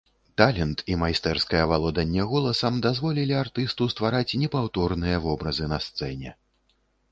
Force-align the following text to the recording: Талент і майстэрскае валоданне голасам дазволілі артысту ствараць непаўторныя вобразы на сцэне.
Талент 0.41 0.79
і 0.93 0.95
майстэрскае 1.01 1.61
валоданне 1.71 2.25
голасам 2.31 2.81
дазволілі 2.87 3.37
артысту 3.43 3.89
ствараць 3.93 4.37
непаўторныя 4.47 5.23
вобразы 5.29 5.71
на 5.77 5.83
сцэне. 5.89 6.37